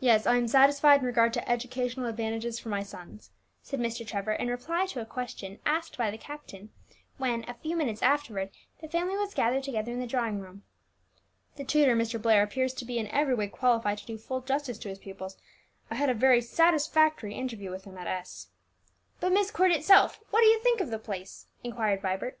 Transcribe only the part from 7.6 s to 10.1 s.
minutes afterwards, the family were gathered together in the